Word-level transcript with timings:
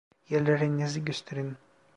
Ellerinizi 0.29 1.05
gösterin. 1.05 1.57